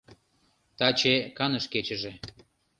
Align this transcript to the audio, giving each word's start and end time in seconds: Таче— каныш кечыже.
Таче— 0.77 1.15
каныш 1.37 1.65
кечыже. 1.73 2.11